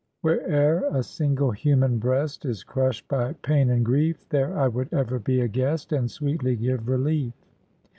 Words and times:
"Where'er 0.21 0.85
a 0.97 1.03
single 1.03 1.51
human 1.51 1.99
breast 1.99 2.43
Is 2.43 2.63
crushed 2.63 3.07
by 3.07 3.33
pain 3.33 3.69
and 3.69 3.85
grief, 3.85 4.27
There 4.29 4.57
I 4.57 4.67
would 4.67 4.91
ever 4.91 5.19
be 5.19 5.41
a 5.41 5.47
guest, 5.47 5.91
And 5.91 6.09
sweetly 6.09 6.55
give 6.55 6.89
relief." 6.89 7.33